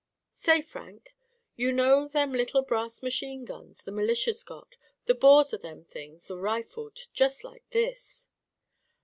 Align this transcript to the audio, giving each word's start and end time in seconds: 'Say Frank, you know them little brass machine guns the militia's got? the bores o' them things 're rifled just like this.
'Say 0.31 0.61
Frank, 0.61 1.13
you 1.55 1.71
know 1.71 2.07
them 2.07 2.31
little 2.33 2.63
brass 2.63 3.03
machine 3.03 3.45
guns 3.45 3.83
the 3.83 3.91
militia's 3.91 4.41
got? 4.43 4.75
the 5.05 5.13
bores 5.13 5.53
o' 5.53 5.57
them 5.57 5.83
things 5.83 6.31
're 6.31 6.39
rifled 6.41 6.97
just 7.13 7.43
like 7.43 7.69
this. 7.69 8.27